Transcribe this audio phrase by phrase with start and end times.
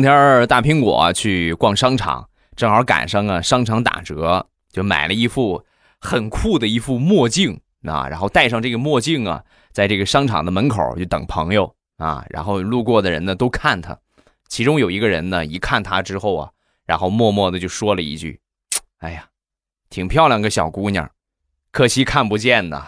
[0.00, 5.62] 今天大苹果去逛商场，正好赶上啊商场打折，就买了一副
[6.00, 13.98] 很酷的一副墨镜啊，然后戴上这个墨镜啊，在这个商场的门口就等朋友啊，然后路过的人呢都看他，
[14.48, 16.50] 其中有一个人呢一看他之后啊，
[16.86, 18.40] 然后默默的就说了一句
[19.00, 19.26] ：“哎呀，
[19.90, 21.10] 挺漂亮个小姑娘，
[21.70, 22.86] 可惜看不见呐。”